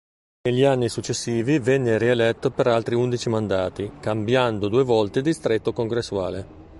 Negli 0.49 0.63
anni 0.63 0.89
successivi 0.89 1.59
venne 1.59 1.99
rieletto 1.99 2.49
per 2.49 2.65
altri 2.65 2.95
undici 2.95 3.29
mandati, 3.29 3.99
cambiando 3.99 4.67
due 4.67 4.83
volte 4.83 5.21
distretto 5.21 5.73
congressuale. 5.73 6.69